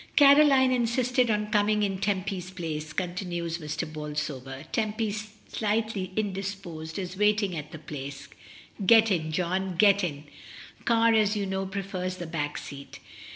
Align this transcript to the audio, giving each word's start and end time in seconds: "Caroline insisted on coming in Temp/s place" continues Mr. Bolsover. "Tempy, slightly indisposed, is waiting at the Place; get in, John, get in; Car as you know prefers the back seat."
"Caroline 0.15 0.71
insisted 0.71 1.29
on 1.29 1.51
coming 1.51 1.83
in 1.83 1.99
Temp/s 1.99 2.49
place" 2.49 2.91
continues 2.91 3.59
Mr. 3.59 3.85
Bolsover. 3.93 4.63
"Tempy, 4.71 5.11
slightly 5.11 6.11
indisposed, 6.15 6.97
is 6.97 7.15
waiting 7.15 7.55
at 7.55 7.71
the 7.71 7.77
Place; 7.77 8.27
get 8.83 9.11
in, 9.11 9.31
John, 9.31 9.75
get 9.75 10.03
in; 10.03 10.23
Car 10.85 11.13
as 11.13 11.35
you 11.35 11.45
know 11.45 11.67
prefers 11.67 12.17
the 12.17 12.25
back 12.25 12.57
seat." 12.57 12.97